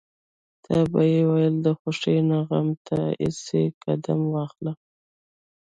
تل 0.63 0.81
به 0.93 1.01
يې 1.11 1.21
ويل 1.31 1.55
د 1.65 1.67
خوښۍ 1.79 2.17
نه 2.29 2.37
غم 2.47 2.67
ته 2.87 2.99
اسې 3.25 3.63
قدم 3.83 4.19
واخله. 4.33 4.73